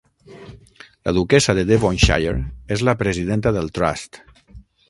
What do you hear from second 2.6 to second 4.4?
és la presidenta del Trust.